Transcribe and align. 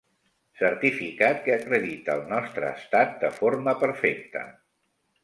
Certificat 0.59 1.43
que 1.47 1.53
acredita 1.55 2.15
el 2.19 2.23
nostre 2.31 2.71
estat 2.79 3.13
de 3.25 3.31
forma 3.37 3.77
perfecte. 3.85 4.43